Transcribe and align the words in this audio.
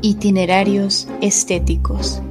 Itinerarios 0.00 1.08
estéticos. 1.20 2.22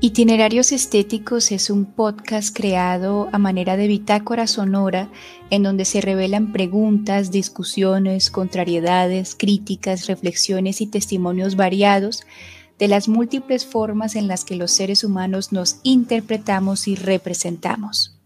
Itinerarios 0.00 0.72
Estéticos 0.72 1.52
es 1.52 1.68
un 1.68 1.84
podcast 1.84 2.56
creado 2.56 3.28
a 3.32 3.38
manera 3.38 3.76
de 3.76 3.88
bitácora 3.88 4.46
sonora 4.46 5.10
en 5.50 5.62
donde 5.62 5.84
se 5.84 6.00
revelan 6.00 6.52
preguntas, 6.52 7.30
discusiones, 7.30 8.30
contrariedades, 8.30 9.34
críticas, 9.38 10.06
reflexiones 10.06 10.80
y 10.80 10.86
testimonios 10.86 11.56
variados 11.56 12.22
de 12.78 12.88
las 12.88 13.06
múltiples 13.06 13.66
formas 13.66 14.16
en 14.16 14.28
las 14.28 14.46
que 14.46 14.56
los 14.56 14.70
seres 14.70 15.04
humanos 15.04 15.52
nos 15.52 15.76
interpretamos 15.82 16.88
y 16.88 16.94
representamos. 16.94 18.16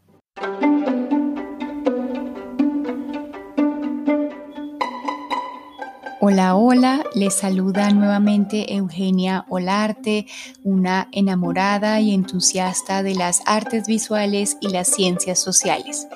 Hola, 6.27 6.57
hola, 6.57 7.05
les 7.15 7.35
saluda 7.35 7.91
nuevamente 7.91 8.77
Eugenia 8.77 9.45
Olarte, 9.51 10.25
una 10.63 11.07
enamorada 11.13 12.01
y 12.01 12.15
entusiasta 12.15 13.03
de 13.03 13.15
las 13.15 13.43
artes 13.45 13.87
visuales 13.87 14.57
y 14.63 14.69
las 14.69 14.89
ciencias 14.89 15.39
sociales. 15.39 16.09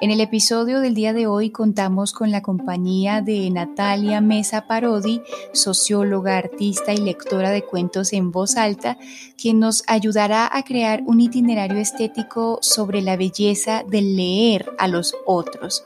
En 0.00 0.10
el 0.10 0.22
episodio 0.22 0.80
del 0.80 0.94
día 0.94 1.12
de 1.12 1.26
hoy 1.26 1.50
contamos 1.50 2.12
con 2.12 2.30
la 2.30 2.40
compañía 2.40 3.20
de 3.20 3.50
Natalia 3.50 4.22
Mesa 4.22 4.66
Parodi, 4.66 5.20
socióloga, 5.52 6.38
artista 6.38 6.94
y 6.94 7.02
lectora 7.02 7.50
de 7.50 7.62
cuentos 7.62 8.14
en 8.14 8.32
voz 8.32 8.56
alta, 8.56 8.96
quien 9.36 9.60
nos 9.60 9.84
ayudará 9.86 10.48
a 10.50 10.62
crear 10.62 11.02
un 11.04 11.20
itinerario 11.20 11.76
estético 11.76 12.58
sobre 12.62 13.02
la 13.02 13.18
belleza 13.18 13.84
del 13.86 14.16
leer 14.16 14.72
a 14.78 14.88
los 14.88 15.14
otros 15.26 15.84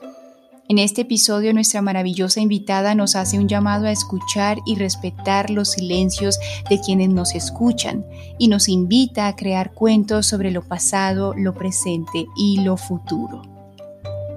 en 0.69 0.79
este 0.79 1.01
episodio 1.01 1.53
nuestra 1.53 1.81
maravillosa 1.81 2.41
invitada 2.41 2.93
nos 2.93 3.15
hace 3.15 3.39
un 3.39 3.47
llamado 3.47 3.87
a 3.87 3.91
escuchar 3.91 4.57
y 4.65 4.75
respetar 4.75 5.49
los 5.49 5.71
silencios 5.71 6.39
de 6.69 6.81
quienes 6.81 7.09
nos 7.09 7.35
escuchan 7.35 8.05
y 8.37 8.49
nos 8.49 8.67
invita 8.67 9.27
a 9.27 9.35
crear 9.35 9.73
cuentos 9.73 10.27
sobre 10.27 10.51
lo 10.51 10.61
pasado, 10.61 11.33
lo 11.35 11.53
presente 11.53 12.25
y 12.35 12.61
lo 12.61 12.75
futuro. 12.75 13.43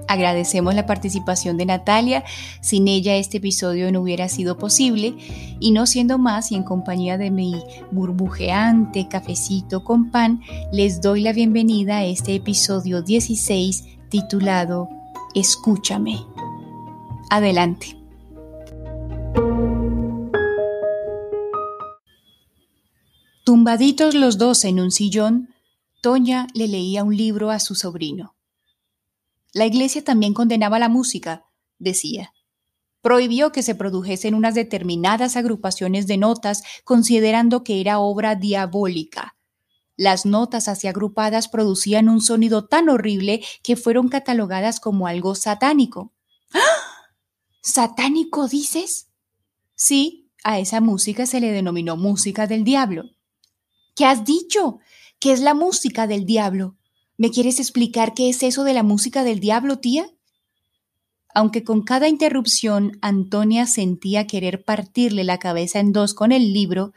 Agradecemos 0.06 0.74
la 0.74 0.86
participación 0.86 1.56
de 1.56 1.66
Natalia, 1.66 2.24
sin 2.60 2.88
ella 2.88 3.16
este 3.16 3.36
episodio 3.38 3.92
no 3.92 4.00
hubiera 4.00 4.28
sido 4.28 4.58
posible 4.58 5.14
y 5.60 5.70
no 5.70 5.86
siendo 5.86 6.18
más 6.18 6.50
y 6.50 6.56
en 6.56 6.64
compañía 6.64 7.16
de 7.16 7.30
mi 7.30 7.54
burbujeante 7.92 9.06
cafecito 9.08 9.84
con 9.84 10.10
pan, 10.10 10.40
les 10.72 11.00
doy 11.00 11.22
la 11.22 11.32
bienvenida 11.32 11.98
a 11.98 12.04
este 12.04 12.34
episodio 12.34 13.02
16 13.02 13.84
titulado 14.08 14.99
escúchame. 15.34 16.26
Adelante. 17.30 17.96
Tumbaditos 23.44 24.14
los 24.14 24.38
dos 24.38 24.64
en 24.64 24.80
un 24.80 24.90
sillón, 24.90 25.54
Toña 26.02 26.46
le 26.54 26.68
leía 26.68 27.04
un 27.04 27.16
libro 27.16 27.50
a 27.50 27.58
su 27.58 27.74
sobrino. 27.74 28.36
La 29.52 29.66
iglesia 29.66 30.04
también 30.04 30.34
condenaba 30.34 30.78
la 30.78 30.88
música, 30.88 31.44
decía. 31.78 32.32
Prohibió 33.02 33.50
que 33.50 33.62
se 33.62 33.74
produjesen 33.74 34.34
unas 34.34 34.54
determinadas 34.54 35.36
agrupaciones 35.36 36.06
de 36.06 36.18
notas 36.18 36.62
considerando 36.84 37.64
que 37.64 37.80
era 37.80 37.98
obra 37.98 38.34
diabólica 38.34 39.36
las 40.00 40.24
notas 40.24 40.66
así 40.66 40.88
agrupadas 40.88 41.48
producían 41.48 42.08
un 42.08 42.22
sonido 42.22 42.64
tan 42.64 42.88
horrible 42.88 43.44
que 43.62 43.76
fueron 43.76 44.08
catalogadas 44.08 44.80
como 44.80 45.06
algo 45.06 45.34
satánico. 45.34 46.14
¡Ah! 46.54 46.58
¿Satánico 47.60 48.48
dices? 48.48 49.10
Sí, 49.74 50.30
a 50.42 50.58
esa 50.58 50.80
música 50.80 51.26
se 51.26 51.38
le 51.38 51.52
denominó 51.52 51.98
música 51.98 52.46
del 52.46 52.64
diablo. 52.64 53.10
¿Qué 53.94 54.06
has 54.06 54.24
dicho? 54.24 54.78
¿Qué 55.18 55.32
es 55.32 55.40
la 55.40 55.52
música 55.52 56.06
del 56.06 56.24
diablo? 56.24 56.78
¿Me 57.18 57.30
quieres 57.30 57.60
explicar 57.60 58.14
qué 58.14 58.30
es 58.30 58.42
eso 58.42 58.64
de 58.64 58.72
la 58.72 58.82
música 58.82 59.22
del 59.22 59.38
diablo, 59.38 59.80
tía? 59.80 60.10
Aunque 61.34 61.62
con 61.62 61.82
cada 61.82 62.08
interrupción 62.08 62.98
Antonia 63.02 63.66
sentía 63.66 64.26
querer 64.26 64.64
partirle 64.64 65.24
la 65.24 65.38
cabeza 65.38 65.78
en 65.78 65.92
dos 65.92 66.14
con 66.14 66.32
el 66.32 66.54
libro, 66.54 66.94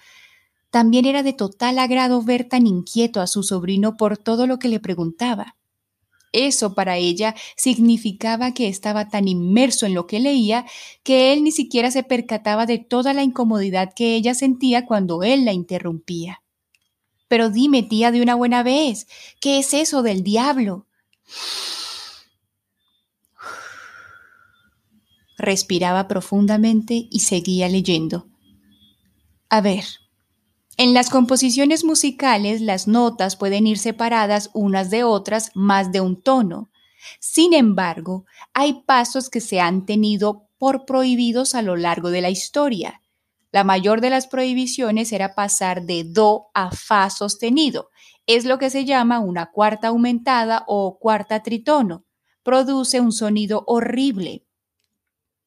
también 0.73 1.05
era 1.05 1.21
de 1.21 1.33
total 1.33 1.77
agrado 1.77 2.23
ver 2.23 2.49
tan 2.49 2.65
inquieto 2.65 3.21
a 3.21 3.27
su 3.27 3.43
sobrino 3.43 3.95
por 3.95 4.17
todo 4.17 4.47
lo 4.47 4.57
que 4.57 4.69
le 4.69 4.79
preguntaba. 4.79 5.55
Eso 6.31 6.73
para 6.73 6.97
ella 6.97 7.35
significaba 7.55 8.55
que 8.55 8.69
estaba 8.69 9.07
tan 9.07 9.27
inmerso 9.27 9.85
en 9.85 9.93
lo 9.93 10.07
que 10.07 10.19
leía 10.19 10.65
que 11.03 11.31
él 11.31 11.43
ni 11.43 11.51
siquiera 11.51 11.91
se 11.91 12.01
percataba 12.01 12.65
de 12.65 12.79
toda 12.79 13.13
la 13.13 13.21
incomodidad 13.21 13.93
que 13.95 14.15
ella 14.15 14.33
sentía 14.33 14.87
cuando 14.87 15.21
él 15.21 15.45
la 15.45 15.53
interrumpía. 15.53 16.41
Pero 17.27 17.51
dime, 17.51 17.83
tía, 17.83 18.09
de 18.09 18.23
una 18.23 18.33
buena 18.33 18.63
vez, 18.63 19.05
¿qué 19.39 19.59
es 19.59 19.75
eso 19.75 20.01
del 20.01 20.23
diablo? 20.23 20.87
Respiraba 25.37 26.07
profundamente 26.07 27.07
y 27.11 27.19
seguía 27.19 27.69
leyendo. 27.69 28.27
A 29.49 29.61
ver, 29.61 29.83
en 30.77 30.93
las 30.93 31.09
composiciones 31.09 31.83
musicales 31.83 32.61
las 32.61 32.87
notas 32.87 33.35
pueden 33.35 33.67
ir 33.67 33.77
separadas 33.77 34.49
unas 34.53 34.89
de 34.89 35.03
otras 35.03 35.51
más 35.53 35.91
de 35.91 36.01
un 36.01 36.21
tono. 36.21 36.71
Sin 37.19 37.53
embargo, 37.53 38.25
hay 38.53 38.81
pasos 38.85 39.29
que 39.29 39.41
se 39.41 39.59
han 39.59 39.85
tenido 39.85 40.49
por 40.57 40.85
prohibidos 40.85 41.55
a 41.55 41.61
lo 41.61 41.75
largo 41.75 42.09
de 42.09 42.21
la 42.21 42.29
historia. 42.29 43.01
La 43.51 43.63
mayor 43.63 44.01
de 44.01 44.09
las 44.09 44.25
prohibiciones 44.25 45.11
era 45.11 45.35
pasar 45.35 45.83
de 45.83 46.05
do 46.05 46.47
a 46.55 46.71
fa 46.71 47.09
sostenido. 47.11 47.89
Es 48.25 48.45
lo 48.45 48.57
que 48.57 48.69
se 48.69 48.85
llama 48.85 49.19
una 49.19 49.51
cuarta 49.51 49.89
aumentada 49.89 50.63
o 50.67 50.97
cuarta 50.97 51.43
tritono. 51.43 52.05
Produce 52.41 52.99
un 52.99 53.11
sonido 53.11 53.63
horrible. 53.67 54.45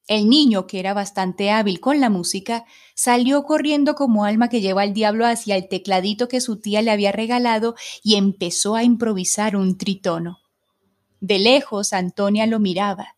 El 0.07 0.29
niño, 0.29 0.67
que 0.67 0.79
era 0.79 0.93
bastante 0.93 1.51
hábil 1.51 1.81
con 1.81 1.99
la 1.99 2.09
música, 2.09 2.65
salió 2.95 3.43
corriendo 3.43 3.93
como 3.95 4.23
alma 4.23 4.47
que 4.47 4.61
lleva 4.61 4.81
al 4.81 4.93
diablo 4.93 5.25
hacia 5.25 5.57
el 5.57 5.67
tecladito 5.67 6.29
que 6.29 6.39
su 6.39 6.61
tía 6.61 6.81
le 6.81 6.91
había 6.91 7.11
regalado 7.11 7.75
y 8.01 8.15
empezó 8.15 8.75
a 8.75 8.83
improvisar 8.83 9.57
un 9.57 9.77
tritono. 9.77 10.39
De 11.19 11.39
lejos, 11.39 11.91
Antonia 11.91 12.45
lo 12.47 12.59
miraba. 12.59 13.15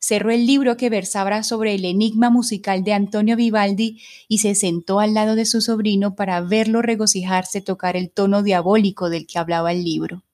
Cerró 0.00 0.32
el 0.32 0.46
libro 0.46 0.76
que 0.76 0.90
versaba 0.90 1.44
sobre 1.44 1.76
el 1.76 1.84
enigma 1.84 2.28
musical 2.28 2.82
de 2.82 2.92
Antonio 2.92 3.36
Vivaldi 3.36 4.00
y 4.26 4.38
se 4.38 4.56
sentó 4.56 4.98
al 4.98 5.14
lado 5.14 5.36
de 5.36 5.44
su 5.44 5.60
sobrino 5.60 6.16
para 6.16 6.40
verlo 6.40 6.82
regocijarse 6.82 7.60
tocar 7.60 7.96
el 7.96 8.10
tono 8.10 8.42
diabólico 8.42 9.10
del 9.10 9.28
que 9.28 9.38
hablaba 9.38 9.70
el 9.70 9.84
libro. 9.84 10.24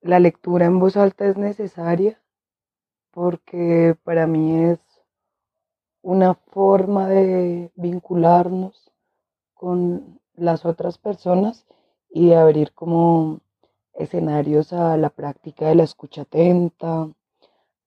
La 0.00 0.20
lectura 0.20 0.66
en 0.66 0.78
voz 0.78 0.96
alta 0.96 1.26
es 1.26 1.36
necesaria 1.36 2.20
porque 3.10 3.96
para 4.04 4.28
mí 4.28 4.64
es 4.64 4.78
una 6.06 6.34
forma 6.34 7.08
de 7.08 7.72
vincularnos 7.74 8.92
con 9.54 10.20
las 10.36 10.64
otras 10.64 10.98
personas 10.98 11.66
y 12.08 12.32
abrir 12.32 12.72
como 12.74 13.40
escenarios 13.92 14.72
a 14.72 14.96
la 14.96 15.10
práctica 15.10 15.66
de 15.66 15.74
la 15.74 15.82
escucha 15.82 16.22
atenta, 16.22 17.08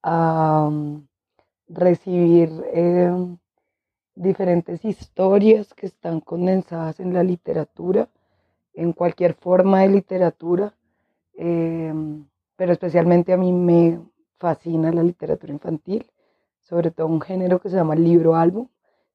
a 0.03 0.69
mm, 0.69 1.07
recibir 1.69 2.49
em, 2.73 3.37
diferentes 4.15 4.83
historias 4.83 5.73
que 5.73 5.85
están 5.85 6.19
condensadas 6.19 6.99
en 6.99 7.13
la 7.13 7.23
literatura, 7.23 8.09
en 8.73 8.91
cualquier 8.91 9.33
forma 9.33 9.83
de 9.83 9.89
literatura, 9.89 10.73
em, 11.35 12.27
pero 12.57 12.73
especialmente 12.73 13.31
a 13.31 13.37
mí 13.37 13.53
me 13.53 14.01
fascina 14.39 14.91
la 14.91 15.03
literatura 15.03 15.53
infantil 15.53 16.05
sobre 16.69 16.91
todo 16.91 17.07
un 17.07 17.21
género 17.21 17.59
que 17.59 17.69
se 17.69 17.77
llama 17.77 17.95
libro 17.95 18.35
álbum, 18.35 18.67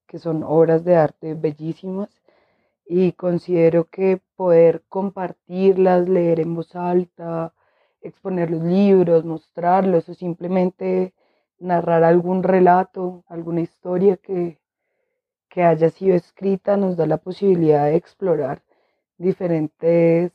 que 0.09 0.19
son 0.19 0.43
obras 0.43 0.85
de 0.85 0.97
arte 0.97 1.35
bellísimas 1.35 2.11
y 2.85 3.12
considero 3.12 3.85
que 3.85 4.21
poder 4.37 4.83
compartirlas, 4.89 6.09
leer 6.09 6.41
en 6.41 6.55
voz 6.55 6.75
alta, 6.75 7.55
exponer 8.01 8.51
los 8.51 8.62
libros, 8.62 9.25
mostrarlos 9.25 10.09
o 10.09 10.15
simplemente 10.15 11.15
narrar 11.59 12.03
algún 12.03 12.43
relato, 12.43 13.25
alguna 13.29 13.61
historia 13.61 14.17
que, 14.17 14.59
que 15.49 15.62
haya 15.62 15.91
sido 15.91 16.17
escrita 16.17 16.77
nos 16.77 16.97
da 16.97 17.07
la 17.07 17.19
posibilidad 17.19 17.87
de 17.87 17.97
explorar 17.97 18.62
diferentes 19.17 20.33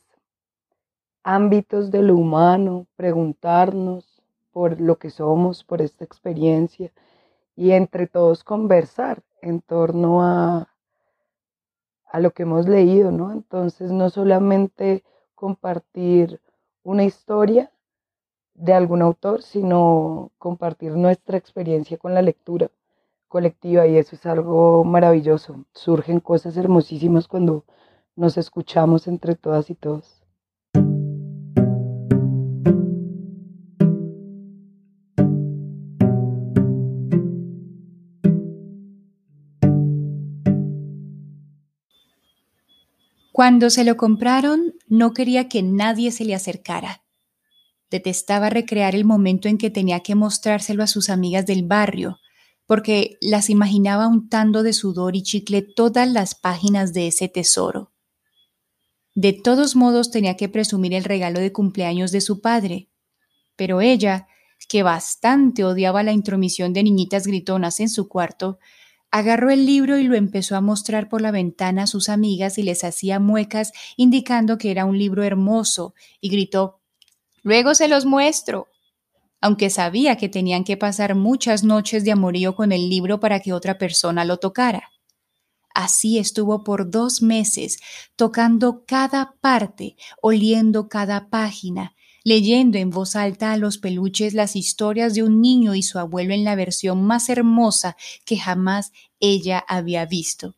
ámbitos 1.24 1.92
de 1.92 2.01
lo 2.01 2.15
humano, 2.15 2.88
preguntarnos 2.95 4.24
por 4.51 4.80
lo 4.80 4.98
que 4.98 5.10
somos, 5.10 5.63
por 5.65 5.81
esta 5.81 6.06
experiencia 6.06 6.92
y 7.59 7.73
entre 7.73 8.07
todos 8.07 8.45
conversar 8.45 9.21
en 9.41 9.59
torno 9.59 10.23
a, 10.23 10.69
a 12.06 12.19
lo 12.21 12.31
que 12.31 12.44
hemos 12.44 12.69
leído, 12.69 13.11
¿no? 13.11 13.33
Entonces, 13.33 13.91
no 13.91 14.09
solamente 14.09 15.03
compartir 15.35 16.39
una 16.83 17.03
historia 17.03 17.69
de 18.53 18.71
algún 18.71 19.01
autor, 19.01 19.41
sino 19.41 20.31
compartir 20.38 20.94
nuestra 20.95 21.38
experiencia 21.38 21.97
con 21.97 22.13
la 22.13 22.21
lectura 22.21 22.71
colectiva 23.27 23.85
y 23.88 23.97
eso 23.97 24.15
es 24.15 24.25
algo 24.25 24.85
maravilloso. 24.85 25.65
Surgen 25.73 26.21
cosas 26.21 26.55
hermosísimas 26.55 27.27
cuando 27.27 27.65
nos 28.15 28.38
escuchamos 28.38 29.05
entre 29.05 29.35
todas 29.35 29.69
y 29.69 29.75
todos. 29.75 30.19
Cuando 43.39 43.69
se 43.69 43.86
lo 43.86 43.95
compraron, 43.95 44.75
no 44.89 45.13
quería 45.13 45.47
que 45.47 45.63
nadie 45.63 46.12
se 46.12 46.25
le 46.25 46.36
acercara. 46.36 47.06
Detestaba 47.89 48.50
recrear 48.50 48.95
el 48.95 49.06
momento 49.06 49.47
en 49.47 49.57
que 49.57 49.69
tenía 49.69 50.01
que 50.01 50.13
mostrárselo 50.13 50.83
a 50.83 50.88
sus 50.88 51.09
amigas 51.09 51.45
del 51.45 51.63
barrio, 51.63 52.19
porque 52.65 53.18
las 53.21 53.50
imaginaba 53.50 54.09
untando 54.09 54.62
de 54.62 54.74
sudor 54.74 55.15
y 55.15 55.24
chicle 55.24 55.62
todas 55.62 56.12
las 56.12 56.36
páginas 56.36 56.91
de 56.91 57.07
ese 57.07 57.30
tesoro. 57.30 57.94
De 59.15 59.31
todos 59.31 59.74
modos 59.74 60.12
tenía 60.12 60.36
que 60.36 60.50
presumir 60.50 60.94
el 60.94 61.06
regalo 61.06 61.39
de 61.39 61.53
cumpleaños 61.53 62.12
de 62.12 62.19
su 62.19 62.41
padre, 62.41 62.89
pero 63.56 63.80
ella, 63.80 64.27
que 64.68 64.83
bastante 64.83 65.63
odiaba 65.63 66.03
la 66.03 66.12
intromisión 66.12 66.74
de 66.74 66.83
niñitas 66.83 67.25
gritonas 67.25 67.80
en 67.80 67.88
su 67.88 68.09
cuarto, 68.09 68.59
agarró 69.11 69.50
el 69.50 69.65
libro 69.65 69.97
y 69.97 70.03
lo 70.03 70.15
empezó 70.15 70.56
a 70.56 70.61
mostrar 70.61 71.09
por 71.09 71.21
la 71.21 71.31
ventana 71.31 71.83
a 71.83 71.88
sus 71.88 72.09
amigas 72.09 72.57
y 72.57 72.63
les 72.63 72.83
hacía 72.83 73.19
muecas 73.19 73.71
indicando 73.97 74.57
que 74.57 74.71
era 74.71 74.85
un 74.85 74.97
libro 74.97 75.23
hermoso, 75.23 75.94
y 76.21 76.29
gritó 76.29 76.81
Luego 77.41 77.73
se 77.73 77.88
los 77.88 78.06
muestro 78.06 78.67
aunque 79.41 79.69
sabía 79.69 80.17
que 80.17 80.29
tenían 80.29 80.63
que 80.63 80.77
pasar 80.77 81.15
muchas 81.15 81.63
noches 81.63 82.03
de 82.03 82.11
amorío 82.11 82.56
con 82.56 82.71
el 82.71 82.89
libro 82.89 83.19
para 83.19 83.39
que 83.39 83.53
otra 83.53 83.77
persona 83.77 84.25
lo 84.25 84.38
tocara. 84.38 84.91
Así 85.73 86.17
estuvo 86.17 86.63
por 86.63 86.89
dos 86.89 87.21
meses, 87.21 87.79
tocando 88.15 88.83
cada 88.85 89.35
parte, 89.39 89.95
oliendo 90.21 90.89
cada 90.89 91.29
página, 91.29 91.95
leyendo 92.24 92.77
en 92.77 92.89
voz 92.89 93.16
alta 93.16 93.51
a 93.51 93.57
los 93.57 93.77
peluches 93.77 94.33
las 94.33 94.56
historias 94.56 95.13
de 95.13 95.24
un 95.24 95.42
niño 95.42 95.75
y 95.75 95.83
su 95.83 96.00
abuelo 96.00 96.33
en 96.33 96.44
la 96.44 96.56
versión 96.56 97.04
más 97.04 97.30
hermosa 97.30 97.95
que 98.25 98.38
jamás 98.38 98.92
ella 99.19 99.63
había 99.68 100.06
visto. 100.06 100.56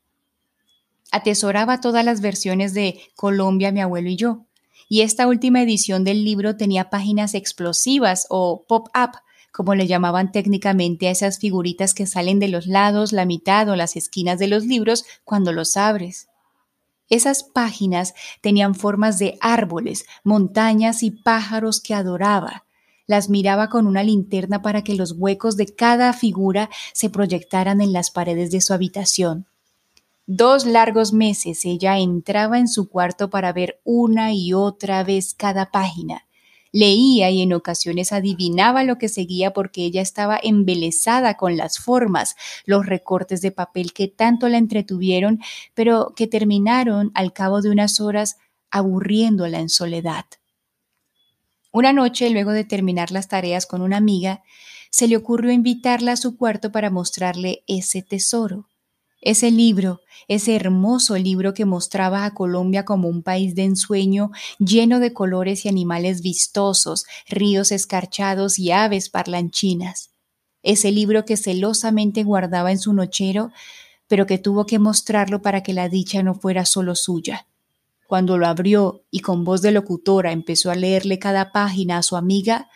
Atesoraba 1.11 1.81
todas 1.81 2.05
las 2.05 2.21
versiones 2.21 2.73
de 2.73 3.01
Colombia, 3.15 3.71
mi 3.71 3.81
abuelo 3.81 4.09
y 4.09 4.15
yo, 4.15 4.45
y 4.87 5.01
esta 5.01 5.27
última 5.27 5.61
edición 5.61 6.03
del 6.03 6.23
libro 6.23 6.57
tenía 6.57 6.89
páginas 6.89 7.33
explosivas 7.33 8.27
o 8.29 8.65
pop-up, 8.67 9.11
como 9.51 9.75
le 9.75 9.87
llamaban 9.87 10.31
técnicamente 10.31 11.07
a 11.07 11.11
esas 11.11 11.39
figuritas 11.39 11.93
que 11.93 12.07
salen 12.07 12.39
de 12.39 12.47
los 12.47 12.67
lados, 12.67 13.11
la 13.11 13.25
mitad 13.25 13.67
o 13.69 13.75
las 13.75 13.95
esquinas 13.95 14.39
de 14.39 14.47
los 14.47 14.65
libros 14.65 15.05
cuando 15.23 15.51
los 15.51 15.75
abres. 15.77 16.27
Esas 17.11 17.43
páginas 17.43 18.13
tenían 18.39 18.73
formas 18.73 19.19
de 19.19 19.37
árboles, 19.41 20.05
montañas 20.23 21.03
y 21.03 21.11
pájaros 21.11 21.81
que 21.81 21.93
adoraba. 21.93 22.63
Las 23.05 23.29
miraba 23.29 23.67
con 23.67 23.85
una 23.85 24.01
linterna 24.01 24.61
para 24.61 24.81
que 24.81 24.95
los 24.95 25.11
huecos 25.11 25.57
de 25.57 25.65
cada 25.65 26.13
figura 26.13 26.69
se 26.93 27.09
proyectaran 27.09 27.81
en 27.81 27.91
las 27.91 28.11
paredes 28.11 28.49
de 28.49 28.61
su 28.61 28.73
habitación. 28.73 29.45
Dos 30.25 30.65
largos 30.65 31.11
meses 31.11 31.65
ella 31.65 31.97
entraba 31.97 32.57
en 32.57 32.69
su 32.69 32.87
cuarto 32.87 33.29
para 33.29 33.51
ver 33.51 33.81
una 33.83 34.31
y 34.33 34.53
otra 34.53 35.03
vez 35.03 35.33
cada 35.33 35.69
página. 35.69 36.25
Leía 36.71 37.29
y 37.29 37.41
en 37.41 37.53
ocasiones 37.53 38.13
adivinaba 38.13 38.83
lo 38.83 38.97
que 38.97 39.09
seguía 39.09 39.51
porque 39.51 39.83
ella 39.83 40.01
estaba 40.01 40.39
embelesada 40.41 41.35
con 41.35 41.57
las 41.57 41.79
formas, 41.79 42.35
los 42.65 42.85
recortes 42.85 43.41
de 43.41 43.51
papel 43.51 43.91
que 43.91 44.07
tanto 44.07 44.47
la 44.47 44.57
entretuvieron, 44.57 45.41
pero 45.73 46.13
que 46.15 46.27
terminaron 46.27 47.11
al 47.13 47.33
cabo 47.33 47.61
de 47.61 47.69
unas 47.69 47.99
horas 47.99 48.37
aburriéndola 48.69 49.59
en 49.59 49.69
soledad. 49.69 50.25
Una 51.73 51.93
noche, 51.93 52.29
luego 52.29 52.51
de 52.51 52.63
terminar 52.63 53.11
las 53.11 53.27
tareas 53.27 53.65
con 53.65 53.81
una 53.81 53.97
amiga, 53.97 54.43
se 54.89 55.07
le 55.07 55.15
ocurrió 55.15 55.51
invitarla 55.51 56.13
a 56.13 56.17
su 56.17 56.37
cuarto 56.37 56.71
para 56.71 56.89
mostrarle 56.89 57.63
ese 57.67 58.01
tesoro. 58.01 58.67
Ese 59.21 59.51
libro, 59.51 60.01
ese 60.27 60.55
hermoso 60.55 61.15
libro 61.15 61.53
que 61.53 61.65
mostraba 61.65 62.25
a 62.25 62.33
Colombia 62.33 62.85
como 62.85 63.07
un 63.07 63.21
país 63.21 63.53
de 63.53 63.65
ensueño 63.65 64.31
lleno 64.57 64.99
de 64.99 65.13
colores 65.13 65.63
y 65.65 65.69
animales 65.69 66.23
vistosos, 66.23 67.05
ríos 67.29 67.71
escarchados 67.71 68.57
y 68.57 68.71
aves 68.71 69.09
parlanchinas. 69.09 70.09
Ese 70.63 70.91
libro 70.91 71.23
que 71.23 71.37
celosamente 71.37 72.23
guardaba 72.23 72.71
en 72.71 72.79
su 72.79 72.93
nochero, 72.93 73.51
pero 74.07 74.25
que 74.25 74.39
tuvo 74.39 74.65
que 74.65 74.79
mostrarlo 74.79 75.43
para 75.43 75.61
que 75.61 75.73
la 75.73 75.87
dicha 75.87 76.23
no 76.23 76.33
fuera 76.33 76.65
solo 76.65 76.95
suya. 76.95 77.47
Cuando 78.07 78.39
lo 78.39 78.47
abrió 78.47 79.03
y 79.11 79.19
con 79.19 79.43
voz 79.43 79.61
de 79.61 79.71
locutora 79.71 80.31
empezó 80.31 80.71
a 80.71 80.75
leerle 80.75 81.19
cada 81.19 81.51
página 81.51 81.97
a 81.97 82.03
su 82.03 82.17
amiga, 82.17 82.69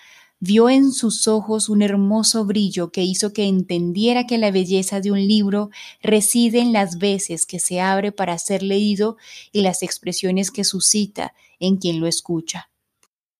vio 0.45 0.69
en 0.69 0.91
sus 0.91 1.27
ojos 1.27 1.69
un 1.69 1.81
hermoso 1.81 2.45
brillo 2.45 2.91
que 2.91 3.01
hizo 3.01 3.33
que 3.33 3.47
entendiera 3.47 4.27
que 4.27 4.37
la 4.37 4.51
belleza 4.51 5.01
de 5.01 5.11
un 5.11 5.17
libro 5.17 5.71
reside 6.03 6.59
en 6.59 6.71
las 6.71 6.99
veces 6.99 7.47
que 7.47 7.59
se 7.59 7.81
abre 7.81 8.11
para 8.11 8.37
ser 8.37 8.61
leído 8.61 9.17
y 9.51 9.63
las 9.63 9.81
expresiones 9.81 10.51
que 10.51 10.63
suscita 10.63 11.33
en 11.59 11.77
quien 11.77 11.99
lo 11.99 12.05
escucha. 12.05 12.69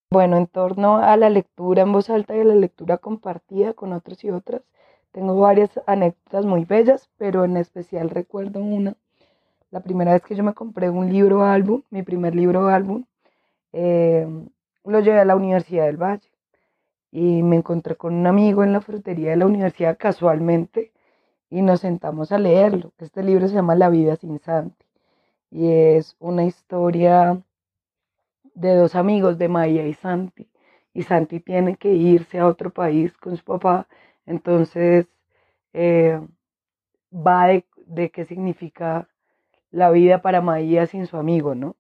Bueno, 0.10 0.38
en 0.38 0.48
torno 0.48 0.98
a 0.98 1.16
la 1.16 1.30
lectura 1.30 1.84
en 1.84 1.92
voz 1.92 2.10
alta 2.10 2.36
y 2.36 2.40
a 2.40 2.44
la 2.44 2.56
lectura 2.56 2.98
compartida 2.98 3.74
con 3.74 3.94
otros 3.94 4.24
y 4.24 4.32
otras, 4.32 4.64
tengo 5.12 5.40
varias 5.40 5.70
anécdotas 5.86 6.46
muy 6.46 6.66
bellas, 6.66 7.10
pero 7.18 7.46
en 7.46 7.58
especial 7.58 8.10
recuerdo 8.10 8.62
una. 8.62 8.96
La 9.70 9.82
primera 9.82 10.14
vez 10.14 10.24
que 10.24 10.36
yo 10.36 10.44
me 10.44 10.54
compré 10.54 10.90
un 10.90 11.12
libro 11.12 11.44
álbum, 11.46 11.84
mi 11.92 12.02
primer 12.02 12.34
libro 12.34 12.68
álbum, 12.68 13.06
eh, 13.74 14.28
lo 14.84 15.00
llevé 15.02 15.20
a 15.20 15.26
la 15.26 15.36
Universidad 15.36 15.86
del 15.86 15.98
Valle 15.98 16.35
y 17.16 17.44
me 17.44 17.56
encontré 17.56 17.96
con 17.96 18.14
un 18.14 18.28
amigo 18.28 18.62
en 18.66 18.74
la 18.74 18.82
frutería 18.82 19.30
de 19.30 19.38
la 19.38 19.46
universidad 19.46 19.98
casualmente 19.98 20.92
y 21.50 21.62
nos 21.62 21.80
sentamos 21.80 22.34
a 22.34 22.38
leerlo. 22.38 22.92
Este 22.98 23.24
libro 23.24 23.48
se 23.48 23.56
llama 23.56 23.74
La 23.76 23.88
vida 23.88 24.18
sin 24.18 24.38
Santi 24.40 24.86
y 25.50 25.72
es 25.72 26.18
una 26.20 26.44
historia 26.44 27.42
de 28.54 28.76
dos 28.76 28.96
amigos 28.96 29.38
de 29.38 29.48
Maya 29.48 29.88
y 29.88 29.94
Santi 29.94 30.50
y 30.94 31.04
Santi 31.04 31.40
tiene 31.40 31.78
que 31.78 31.94
irse 31.94 32.40
a 32.40 32.48
otro 32.48 32.72
país 32.72 33.14
con 33.14 33.38
su 33.38 33.46
papá, 33.46 33.88
entonces 34.26 35.08
eh, 35.72 36.20
va 37.14 37.48
de, 37.48 37.66
de 37.86 38.10
qué 38.12 38.26
significa 38.26 39.08
la 39.72 39.90
vida 39.90 40.22
para 40.22 40.42
Maya 40.42 40.86
sin 40.86 41.08
su 41.08 41.16
amigo, 41.16 41.56
¿no? 41.56 41.78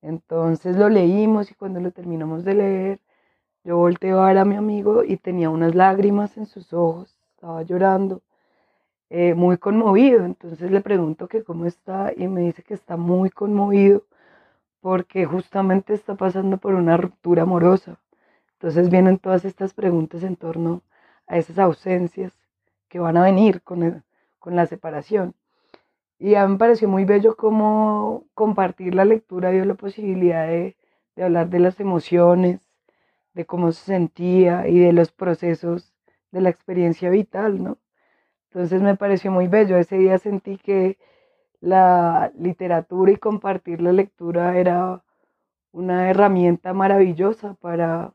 Entonces 0.00 0.76
lo 0.76 0.88
leímos 0.88 1.50
y 1.50 1.54
cuando 1.54 1.80
lo 1.80 1.90
terminamos 1.90 2.44
de 2.44 2.54
leer, 2.54 3.00
yo 3.64 3.76
volteé 3.76 4.12
a 4.12 4.24
ver 4.26 4.38
a 4.38 4.44
mi 4.44 4.56
amigo 4.56 5.04
y 5.04 5.16
tenía 5.16 5.50
unas 5.50 5.74
lágrimas 5.74 6.36
en 6.36 6.46
sus 6.46 6.72
ojos, 6.72 7.16
estaba 7.34 7.62
llorando, 7.62 8.22
eh, 9.10 9.34
muy 9.34 9.58
conmovido. 9.58 10.24
Entonces 10.24 10.70
le 10.70 10.80
pregunto 10.80 11.28
que 11.28 11.44
cómo 11.44 11.66
está 11.66 12.12
y 12.16 12.28
me 12.28 12.42
dice 12.42 12.62
que 12.62 12.74
está 12.74 12.96
muy 12.96 13.30
conmovido 13.30 14.04
porque 14.80 15.26
justamente 15.26 15.94
está 15.94 16.14
pasando 16.16 16.58
por 16.58 16.74
una 16.74 16.96
ruptura 16.96 17.42
amorosa. 17.42 17.98
Entonces 18.54 18.90
vienen 18.90 19.18
todas 19.18 19.44
estas 19.44 19.74
preguntas 19.74 20.22
en 20.22 20.36
torno 20.36 20.82
a 21.26 21.38
esas 21.38 21.58
ausencias 21.58 22.32
que 22.88 22.98
van 22.98 23.16
a 23.16 23.22
venir 23.24 23.62
con, 23.62 24.04
con 24.38 24.56
la 24.56 24.66
separación. 24.66 25.34
Y 26.18 26.34
a 26.34 26.46
mí 26.46 26.52
me 26.52 26.58
pareció 26.58 26.88
muy 26.88 27.04
bello 27.04 27.36
cómo 27.36 28.24
compartir 28.34 28.94
la 28.94 29.04
lectura 29.04 29.50
dio 29.50 29.64
la 29.64 29.74
posibilidad 29.74 30.46
de, 30.46 30.76
de 31.16 31.24
hablar 31.24 31.48
de 31.50 31.60
las 31.60 31.80
emociones, 31.80 32.69
de 33.34 33.46
cómo 33.46 33.72
se 33.72 33.84
sentía 33.84 34.68
y 34.68 34.78
de 34.78 34.92
los 34.92 35.12
procesos 35.12 35.94
de 36.32 36.40
la 36.40 36.50
experiencia 36.50 37.10
vital, 37.10 37.62
¿no? 37.62 37.78
Entonces 38.50 38.82
me 38.82 38.96
pareció 38.96 39.30
muy 39.30 39.48
bello. 39.48 39.76
Ese 39.78 39.98
día 39.98 40.18
sentí 40.18 40.58
que 40.58 40.98
la 41.60 42.32
literatura 42.38 43.12
y 43.12 43.16
compartir 43.16 43.80
la 43.80 43.92
lectura 43.92 44.58
era 44.58 45.04
una 45.72 46.10
herramienta 46.10 46.72
maravillosa 46.74 47.54
para 47.54 48.14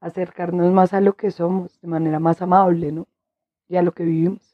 acercarnos 0.00 0.72
más 0.72 0.94
a 0.94 1.00
lo 1.00 1.14
que 1.16 1.30
somos 1.30 1.80
de 1.80 1.88
manera 1.88 2.18
más 2.20 2.42
amable, 2.42 2.92
¿no? 2.92 3.08
Y 3.68 3.76
a 3.76 3.82
lo 3.82 3.92
que 3.92 4.04
vivimos. 4.04 4.47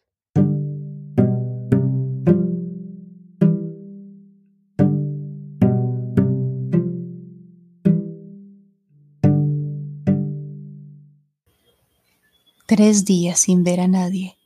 Tres 12.76 13.04
días 13.04 13.38
sin 13.38 13.62
ver 13.62 13.78
a 13.78 13.86
nadie. 13.86 14.36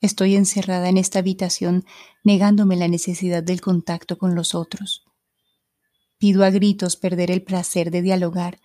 Estoy 0.00 0.34
encerrada 0.34 0.88
en 0.88 0.96
esta 0.96 1.18
habitación 1.18 1.84
negándome 2.24 2.74
la 2.74 2.88
necesidad 2.88 3.42
del 3.42 3.60
contacto 3.60 4.16
con 4.16 4.34
los 4.34 4.54
otros. 4.54 5.04
Pido 6.16 6.42
a 6.42 6.48
gritos 6.48 6.96
perder 6.96 7.30
el 7.30 7.42
placer 7.42 7.90
de 7.90 8.00
dialogar, 8.00 8.62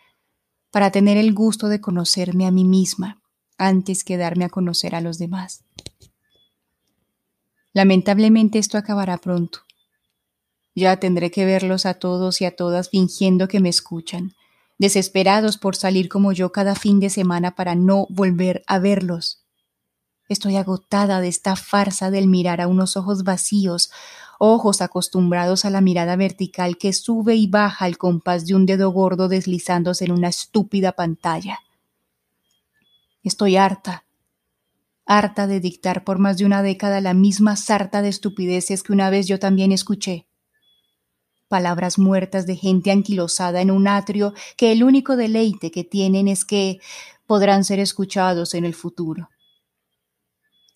para 0.72 0.92
tener 0.92 1.18
el 1.18 1.34
gusto 1.34 1.68
de 1.68 1.82
conocerme 1.82 2.46
a 2.46 2.52
mí 2.52 2.64
misma 2.64 3.22
antes 3.58 4.06
que 4.06 4.16
darme 4.16 4.46
a 4.46 4.50
conocer 4.50 4.96
a 4.96 5.02
los 5.02 5.18
demás. 5.18 5.66
Lamentablemente 7.74 8.60
esto 8.60 8.78
acabará 8.78 9.18
pronto. 9.18 9.60
Ya 10.74 11.02
tendré 11.02 11.32
que 11.32 11.44
verlos 11.44 11.86
a 11.86 11.96
todos 11.96 12.40
y 12.40 12.46
a 12.46 12.56
todas 12.56 12.90
fingiendo 12.90 13.50
que 13.50 13.60
me 13.60 13.68
escuchan, 13.68 14.36
desesperados 14.78 15.58
por 15.58 15.76
salir 15.76 16.10
como 16.10 16.32
yo 16.32 16.52
cada 16.52 16.76
fin 16.76 17.00
de 17.00 17.10
semana 17.10 17.56
para 17.56 17.76
no 17.76 18.08
volver 18.10 18.64
a 18.68 18.80
verlos. 18.80 19.46
Estoy 20.28 20.56
agotada 20.56 21.22
de 21.22 21.28
esta 21.28 21.56
farsa 21.56 22.10
del 22.10 22.28
mirar 22.28 22.60
a 22.60 22.68
unos 22.68 22.98
ojos 22.98 23.24
vacíos, 23.24 23.92
ojos 24.40 24.82
acostumbrados 24.82 25.66
a 25.66 25.70
la 25.70 25.82
mirada 25.82 26.16
vertical 26.16 26.78
que 26.78 26.94
sube 26.94 27.36
y 27.36 27.48
baja 27.48 27.86
al 27.86 27.98
compás 27.98 28.46
de 28.46 28.56
un 28.56 28.66
dedo 28.66 28.90
gordo 28.90 29.28
deslizándose 29.28 30.06
en 30.06 30.12
una 30.12 30.30
estúpida 30.30 30.94
pantalla. 30.94 31.60
Estoy 33.24 33.56
harta, 33.56 34.06
harta 35.06 35.48
de 35.48 35.60
dictar 35.60 36.04
por 36.04 36.20
más 36.20 36.38
de 36.38 36.46
una 36.46 36.64
década 36.64 37.02
la 37.02 37.14
misma 37.14 37.56
sarta 37.56 38.02
de 38.02 38.10
estupideces 38.10 38.84
que 38.84 38.94
una 38.94 39.10
vez 39.10 39.28
yo 39.28 39.40
también 39.40 39.72
escuché. 39.72 40.28
Palabras 41.48 42.00
muertas 42.00 42.48
de 42.48 42.56
gente 42.56 42.92
anquilosada 42.92 43.62
en 43.62 43.70
un 43.72 43.88
atrio 43.88 44.34
que 44.58 44.72
el 44.72 44.84
único 44.84 45.16
deleite 45.16 45.72
que 45.72 45.84
tienen 45.84 46.28
es 46.28 46.44
que 46.44 46.80
podrán 47.28 47.64
ser 47.64 47.80
escuchados 47.80 48.54
en 48.54 48.66
el 48.66 48.74
futuro. 48.74 49.30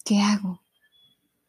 ¿Qué 0.06 0.20
hago? 0.22 0.62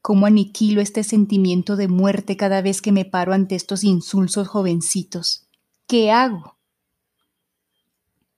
¿Cómo 0.02 0.26
aniquilo 0.26 0.80
este 0.80 1.04
sentimiento 1.04 1.76
de 1.76 1.88
muerte 1.88 2.36
cada 2.36 2.62
vez 2.62 2.80
que 2.80 2.92
me 2.92 3.04
paro 3.04 3.34
ante 3.34 3.54
estos 3.54 3.84
insulsos 3.84 4.48
jovencitos? 4.48 5.46
¿Qué 5.86 6.10
hago? 6.10 6.56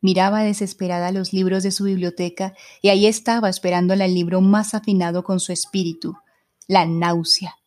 Miraba 0.01 0.43
desesperada 0.43 1.13
los 1.13 1.33
libros 1.33 1.63
de 1.63 1.71
su 1.71 1.85
biblioteca 1.85 2.55
y 2.83 2.89
ahí 2.89 3.07
estaba 3.07 3.49
esperándola 3.49 4.07
el 4.07 4.15
libro 4.15 4.41
más 4.41 4.75
afinado 4.75 5.23
con 5.23 5.39
su 5.39 5.53
espíritu, 5.53 6.17
la 6.67 6.85
náusea. 6.87 7.62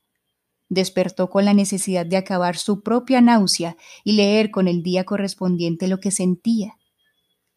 Despertó 0.70 1.30
con 1.30 1.46
la 1.46 1.54
necesidad 1.54 2.06
de 2.06 2.18
acabar 2.18 2.58
su 2.58 2.82
propia 2.82 3.22
náusea 3.22 3.78
y 4.04 4.14
leer 4.14 4.52
con 4.52 4.68
el 4.68 4.84
día 4.84 5.04
correspondiente 5.04 5.88
lo 5.88 6.00
que 6.00 6.12
sentía. 6.12 6.78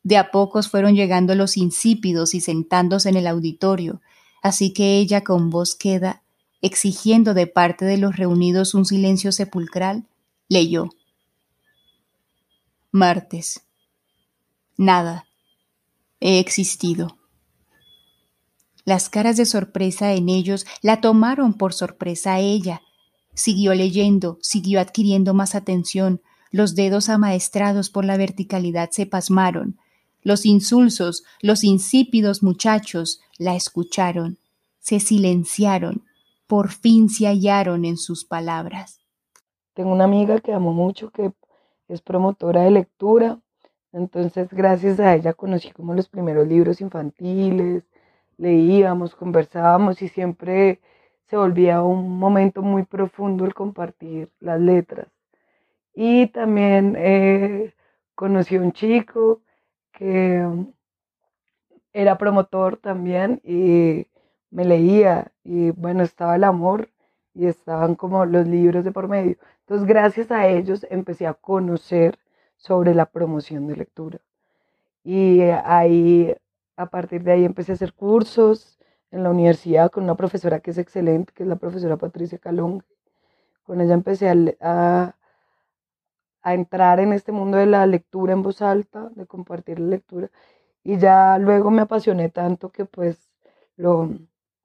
De 0.03 0.17
a 0.17 0.31
pocos 0.31 0.69
fueron 0.69 0.95
llegando 0.95 1.35
los 1.35 1.57
insípidos 1.57 2.35
y 2.35 2.41
sentándose 2.41 3.09
en 3.09 3.17
el 3.17 3.27
auditorio, 3.27 4.01
así 4.43 4.73
que 4.73 4.99
ella 4.99 5.23
con 5.23 5.51
voz 5.51 5.75
queda, 5.75 6.23
exigiendo 6.63 7.35
de 7.35 7.47
parte 7.47 7.85
de 7.85 7.99
los 7.99 8.17
reunidos 8.17 8.75
un 8.75 8.85
silencio 8.85 9.33
sepulcral, 9.33 10.07
leyó. 10.49 10.89
Martes 12.91 13.63
Nada. 14.79 15.27
He 16.21 16.39
existido. 16.39 17.19
Las 18.85 19.11
caras 19.11 19.37
de 19.37 19.45
sorpresa 19.45 20.13
en 20.15 20.29
ellos 20.29 20.67
la 20.83 21.01
tomaron 21.01 21.55
por 21.55 21.75
sorpresa 21.75 22.35
a 22.35 22.39
ella. 22.39 22.81
Siguió 23.39 23.73
leyendo, 23.75 24.39
siguió 24.43 24.81
adquiriendo 24.81 25.33
más 25.33 25.55
atención. 25.55 26.21
Los 26.51 26.75
dedos 26.75 27.09
amaestrados 27.09 27.89
por 27.89 28.05
la 28.05 28.17
verticalidad 28.17 28.91
se 28.91 29.07
pasmaron. 29.07 29.79
Los 30.23 30.45
insulsos, 30.45 31.23
los 31.41 31.63
insípidos 31.63 32.43
muchachos 32.43 33.21
la 33.39 33.55
escucharon, 33.55 34.39
se 34.81 34.99
silenciaron, 34.99 36.03
por 36.49 36.71
fin 36.71 37.09
se 37.09 37.27
hallaron 37.27 37.85
en 37.85 37.97
sus 37.97 38.25
palabras. 38.25 38.99
Tengo 39.75 39.93
una 39.93 40.05
amiga 40.05 40.41
que 40.41 40.53
amo 40.53 40.73
mucho, 40.73 41.11
que 41.11 41.33
es 41.89 42.03
promotora 42.03 42.63
de 42.63 42.73
lectura 42.73 43.39
entonces, 43.93 44.49
gracias 44.51 45.01
a 45.01 45.15
ella 45.15 45.33
conocí 45.33 45.71
como 45.71 45.95
los 45.95 46.09
primeros 46.09 46.47
libros 46.47 46.81
infantiles, 46.81 47.85
leíamos, 48.37 49.15
conversábamos 49.15 50.03
y 50.03 50.09
siempre 50.09 50.81
se 51.29 51.37
volvía 51.37 51.83
un 51.83 52.19
momento 52.19 52.63
muy 52.63 52.85
profundo 52.85 53.45
el 53.45 53.55
compartir 53.55 54.31
las 54.41 54.61
letras. 54.61 55.09
Y 55.95 56.29
también 56.29 56.97
eh, 56.99 57.75
conocí 58.15 58.57
a 58.57 58.63
un 58.63 58.73
chico 58.73 59.43
que 59.93 60.47
era 61.93 62.19
promotor 62.19 62.77
también 62.79 63.41
y 63.45 64.07
me 64.51 64.65
leía 64.65 65.33
y 65.45 65.71
bueno, 65.73 66.03
estaba 66.03 66.37
el 66.37 66.45
amor 66.45 66.91
y 67.35 67.47
estaban 67.47 67.95
como 67.95 68.25
los 68.25 68.47
libros 68.47 68.85
de 68.85 68.93
por 68.93 69.09
medio. 69.09 69.37
Entonces, 69.61 69.87
gracias 69.87 70.31
a 70.31 70.47
ellos 70.49 70.87
empecé 70.91 71.27
a 71.27 71.35
conocer 71.35 72.19
sobre 72.57 72.95
la 72.95 73.07
promoción 73.07 73.67
de 73.67 73.77
lectura. 73.77 74.19
Y 75.05 75.43
ahí, 75.43 76.35
a 76.77 76.87
partir 76.87 77.23
de 77.23 77.33
ahí 77.33 77.45
empecé 77.45 77.73
a 77.73 77.75
hacer 77.77 77.93
cursos 77.95 78.78
en 79.11 79.23
la 79.23 79.31
universidad 79.31 79.91
con 79.91 80.05
una 80.05 80.17
profesora 80.17 80.61
que 80.61 80.71
es 80.73 80.79
excelente, 80.79 81.33
que 81.35 81.43
es 81.45 81.49
la 81.49 81.57
profesora 81.57 81.97
Patricia 81.97 82.39
Calonge. 82.39 82.87
Con 83.65 83.81
ella 83.81 83.95
empecé 83.95 84.29
a, 84.61 85.17
a, 86.43 86.55
entrar 86.55 87.01
en 87.01 87.13
este 87.13 87.33
mundo 87.33 87.59
de 87.59 87.67
la 87.67 87.87
lectura 87.87 88.33
en 88.33 88.43
voz 88.43 88.63
alta, 88.63 89.11
de 89.15 89.27
compartir 89.27 89.79
la 89.81 89.89
lectura. 89.89 90.31
Y 90.85 90.99
ya 90.99 91.39
luego 91.39 91.71
me 91.71 91.83
apasioné 91.83 92.31
tanto 92.31 92.71
que 92.71 92.85
pues 92.87 93.19
lo, 93.77 94.11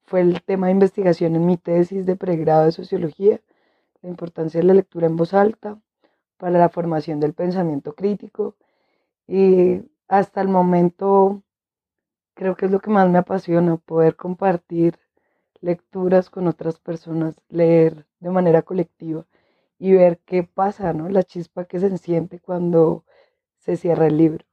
fue 0.06 0.22
el 0.22 0.42
tema 0.44 0.68
de 0.68 0.74
investigación 0.74 1.36
en 1.36 1.46
mi 1.46 1.58
tesis 1.58 2.06
de 2.06 2.16
pregrado 2.16 2.66
de 2.66 2.72
sociología, 2.72 3.42
la 4.02 4.10
importancia 4.10 4.60
de 4.60 4.68
la 4.68 4.74
lectura 4.74 5.08
en 5.08 5.16
voz 5.16 5.34
alta 5.34 5.80
para 6.38 6.60
la 6.60 6.70
formación 6.70 7.20
del 7.20 7.34
pensamiento 7.34 7.94
crítico 7.96 8.56
y 9.28 9.82
hasta 10.08 10.42
el 10.42 10.50
momento 10.50 11.42
creo 12.34 12.56
que 12.56 12.66
es 12.66 12.72
lo 12.72 12.80
que 12.80 12.90
más 12.90 13.10
me 13.10 13.18
apasiona, 13.18 13.78
poder 13.78 14.16
compartir 14.16 15.00
lecturas 15.62 16.30
con 16.30 16.48
otras 16.48 16.80
personas, 16.80 17.36
leer 17.50 18.06
de 18.20 18.30
manera 18.30 18.62
colectiva 18.62 19.26
y 19.80 19.94
ver 19.94 20.20
qué 20.26 20.44
pasa, 20.44 20.94
¿no? 20.94 21.10
La 21.10 21.24
chispa 21.24 21.66
que 21.66 21.80
se 21.80 21.88
enciende 21.88 22.40
cuando 22.40 23.04
se 23.58 23.78
cierra 23.78 24.08
el 24.08 24.18
libro. 24.18 24.46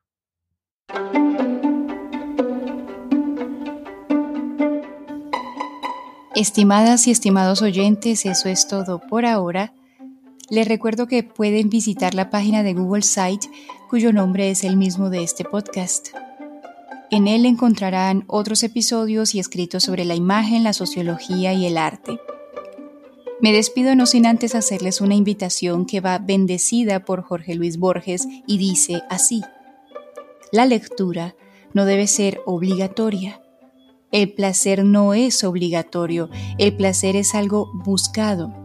Estimadas 6.34 7.06
y 7.06 7.10
estimados 7.10 7.60
oyentes, 7.60 8.24
eso 8.24 8.48
es 8.48 8.66
todo 8.68 9.00
por 9.00 9.26
ahora. 9.26 9.74
Les 10.48 10.66
recuerdo 10.66 11.06
que 11.06 11.22
pueden 11.22 11.68
visitar 11.68 12.14
la 12.14 12.30
página 12.30 12.62
de 12.62 12.72
Google 12.72 13.02
Site 13.02 13.48
cuyo 13.88 14.12
nombre 14.12 14.50
es 14.50 14.64
el 14.64 14.76
mismo 14.76 15.10
de 15.10 15.22
este 15.22 15.44
podcast. 15.44 16.08
En 17.12 17.26
él 17.26 17.44
encontrarán 17.44 18.24
otros 18.28 18.62
episodios 18.62 19.34
y 19.34 19.40
escritos 19.40 19.82
sobre 19.82 20.04
la 20.04 20.14
imagen, 20.14 20.62
la 20.62 20.72
sociología 20.72 21.52
y 21.52 21.66
el 21.66 21.76
arte. 21.76 22.20
Me 23.40 23.52
despido 23.52 23.96
no 23.96 24.06
sin 24.06 24.26
antes 24.26 24.54
hacerles 24.54 25.00
una 25.00 25.16
invitación 25.16 25.86
que 25.86 26.00
va 26.00 26.18
bendecida 26.18 27.04
por 27.04 27.22
Jorge 27.22 27.56
Luis 27.56 27.78
Borges 27.78 28.28
y 28.46 28.58
dice 28.58 29.02
así. 29.10 29.42
La 30.52 30.66
lectura 30.66 31.34
no 31.72 31.84
debe 31.84 32.06
ser 32.06 32.40
obligatoria. 32.46 33.40
El 34.12 34.32
placer 34.32 34.84
no 34.84 35.14
es 35.14 35.42
obligatorio, 35.42 36.30
el 36.58 36.76
placer 36.76 37.16
es 37.16 37.34
algo 37.34 37.70
buscado 37.74 38.59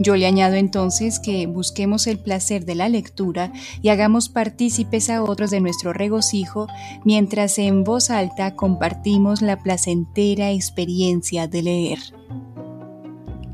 yo 0.00 0.16
le 0.16 0.26
añado 0.26 0.54
entonces 0.54 1.20
que 1.20 1.46
busquemos 1.46 2.06
el 2.06 2.18
placer 2.18 2.64
de 2.64 2.74
la 2.74 2.88
lectura 2.88 3.52
y 3.82 3.90
hagamos 3.90 4.28
partícipes 4.28 5.10
a 5.10 5.22
otros 5.22 5.50
de 5.50 5.60
nuestro 5.60 5.92
regocijo 5.92 6.66
mientras 7.04 7.58
en 7.58 7.84
voz 7.84 8.10
alta 8.10 8.54
compartimos 8.56 9.42
la 9.42 9.58
placentera 9.58 10.50
experiencia 10.50 11.46
de 11.46 11.62
leer. 11.62 11.98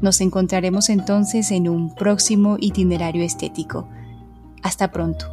Nos 0.01 0.21
encontraremos 0.21 0.91
entonces 0.91 1.51
en 1.51 1.69
un 1.69 1.95
próximo 1.95 2.57
itinerario 2.61 3.25
estético. 3.25 3.89
Hasta 4.63 4.93
pronto. 4.93 5.27